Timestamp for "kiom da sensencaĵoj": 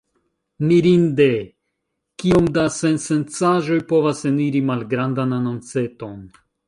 2.23-3.77